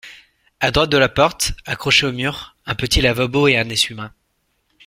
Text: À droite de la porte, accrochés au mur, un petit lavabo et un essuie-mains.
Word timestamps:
À 0.61 0.71
droite 0.71 0.89
de 0.91 0.97
la 0.97 1.09
porte, 1.09 1.51
accrochés 1.67 2.07
au 2.07 2.11
mur, 2.11 2.55
un 2.65 2.73
petit 2.73 3.01
lavabo 3.01 3.47
et 3.47 3.59
un 3.59 3.69
essuie-mains. 3.69 4.11